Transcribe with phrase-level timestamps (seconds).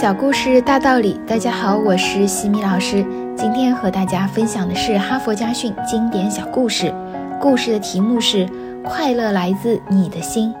[0.00, 3.04] 小故事大道理，大家好，我是西米老师。
[3.36, 6.94] 今天和大家分享的是哈佛家训经典小故事，
[7.40, 8.48] 故事的题目是
[8.86, 10.54] “快乐来自你的心”。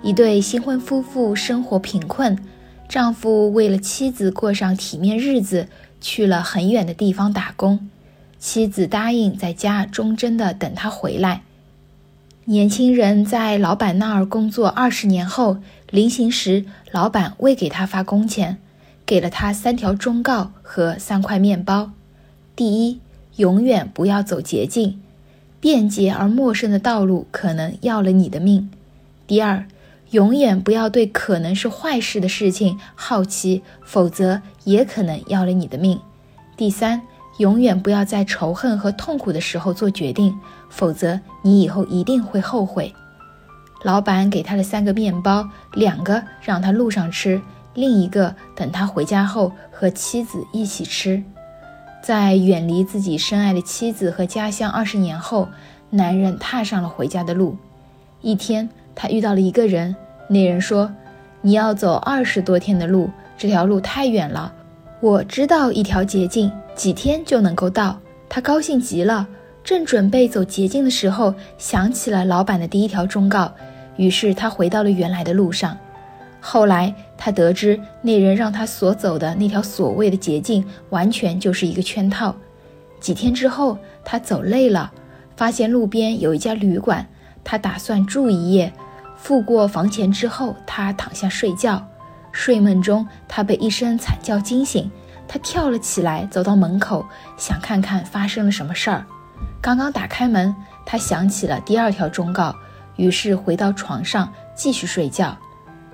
[0.00, 2.38] 一对新婚夫妇生活贫困，
[2.88, 5.66] 丈夫为了妻子过上体面日子，
[6.00, 7.90] 去了很远的地方打工，
[8.38, 11.42] 妻子答应在家忠贞的等他回来。
[12.48, 15.56] 年轻人在老板那儿工作二十年后，
[15.90, 18.58] 临行时，老板未给他发工钱，
[19.04, 21.90] 给了他三条忠告和三块面包：
[22.54, 23.00] 第一，
[23.34, 25.00] 永远不要走捷径，
[25.58, 28.68] 便捷而陌生的道路可能要了你的命；
[29.26, 29.66] 第二，
[30.12, 35.98] 永远不要对可能是坏事的事情好奇，否则也可能要了你的命；
[36.56, 37.02] 第三。
[37.38, 40.34] 永远不要在仇恨和痛苦的时候做决定，
[40.70, 42.94] 否则你以后一定会后悔。
[43.82, 47.40] 老板给他的三个面包，两个让他路上吃，
[47.74, 51.22] 另一个等他回家后和妻子一起吃。
[52.02, 55.48] 在远离自己深爱的妻子和家乡二十年后，
[55.90, 57.56] 男人踏上了回家的路。
[58.22, 59.94] 一天，他遇到了一个人，
[60.28, 60.90] 那人说
[61.42, 64.52] ：“你要走二十多天的路，这条路太远了。
[65.00, 69.26] 我知道一条捷径。”几天就能够到，他高兴极了。
[69.64, 73.50] 正准备走捷径的时候，想起了老板的第一条忠告，
[73.96, 75.76] 于是他回到了原来的路上。
[76.38, 82.36] 后来他得知，那人让他所走的那条所谓的捷径，完全就是一个圈套。
[83.00, 84.92] 几天之后，他走累了，
[85.34, 87.06] 发现路边有一家旅馆，
[87.42, 88.70] 他打算住一夜。
[89.16, 91.82] 付过房钱之后，他躺下睡觉。
[92.36, 94.90] 睡梦中，他被一声惨叫惊醒。
[95.26, 97.02] 他跳了起来，走到门口，
[97.38, 99.06] 想看看发生了什么事儿。
[99.58, 102.54] 刚刚打开门，他想起了第二条忠告，
[102.96, 105.34] 于是回到床上继续睡觉。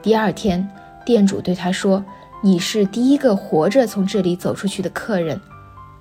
[0.02, 0.68] 第二天，
[1.06, 2.04] 店主对他说
[2.42, 5.40] ：“你是第一个活着从这里走出去的客人。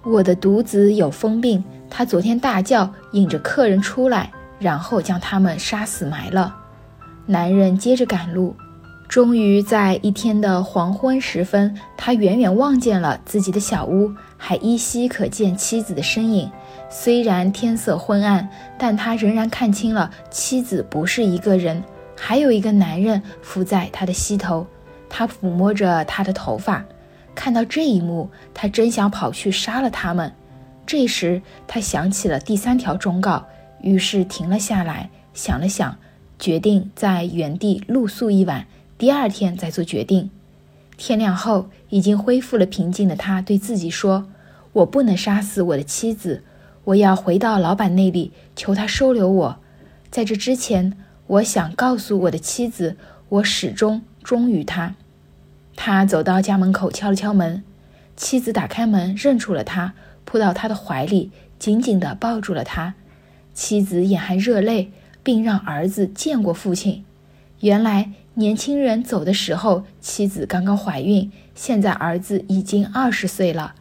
[0.04, 6.56] 我的独子有疯病，他昨天大叫，引着客人出来，然后将他们杀死埋了。”
[7.28, 8.56] 男人接着赶路。
[9.12, 16.50] 终于在一天的黄昏时分，他远远望见了自己的小屋，还依稀可见妻子的身影。
[16.90, 21.84] 虽然天色昏暗，但他仍然看清了妻子不是一个人，
[22.18, 24.66] 还有一个男人伏在他的膝头，
[25.10, 26.86] 他抚摸着他的头发。
[27.36, 30.32] 看到这一幕，他真想跑去杀了他们。
[30.86, 33.46] 这时，他想起了第三条忠告，
[33.82, 35.98] 于是停了下来，想了想，
[36.40, 38.66] 决定在原地露宿一晚。
[39.02, 40.30] 第二天再做决定。
[40.96, 44.30] 天亮后，已经恢复了平静的他对自己说
[44.74, 46.44] ：“我不能杀死我的妻子，
[46.84, 49.58] 我要回到老板那里，求他收留我。
[50.12, 50.96] 在这之前，
[51.26, 52.96] 我想告诉我的妻子，
[53.30, 54.94] 我始终忠于他。”
[55.76, 57.64] 他走到家门口，敲了敲门。
[58.16, 59.96] 妻子打开门，认出了他，
[60.26, 62.94] 扑到他的怀里，紧紧地抱住了他。
[63.56, 64.92] 妻子眼含热泪，
[65.24, 67.04] 并让儿子见过父亲。
[67.62, 68.12] 原来。
[68.36, 73.76] 年轻人走的时候，妻子刚刚怀孕，现在儿子已经二十岁了。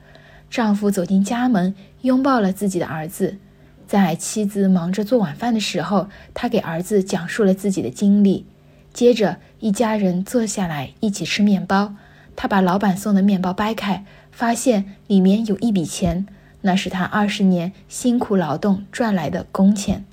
[0.50, 1.72] 丈夫走进家门，
[2.02, 3.38] 拥抱了自己的儿子。
[3.86, 8.44] 在妻子忙着做晚饭的时候，他给儿子讲述了自己的经历。
[8.92, 11.94] 接着，一家人坐下来一起吃面包。
[12.34, 16.26] 他把老板送的面包掰开，发现里面有一笔钱，
[16.62, 20.04] 那是他二十年辛苦劳动赚来的工钱。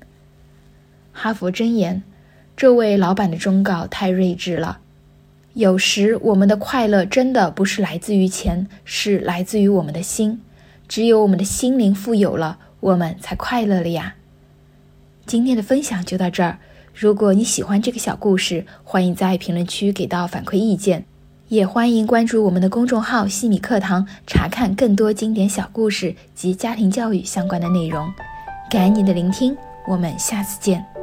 [1.12, 2.04] 哈佛箴言。
[2.58, 4.80] 这位老板的忠告太睿智了。
[5.52, 10.40] 有时我们的快乐真的不是来自于钱，是来自于我们的心。
[10.88, 14.16] 只有我们的心灵富有了，我们才快乐了呀。
[15.24, 16.58] 今天的分享就到这儿。
[16.92, 21.04] 如果你喜欢这个小故事，欢迎在评论区给到反馈意见，
[21.46, 28.12] 也欢迎关注我们的公众号“西米课堂”，查看更多经典小故事及家庭教育相关的内容。
[28.68, 30.97] 感恩你的聆听，我们下次见。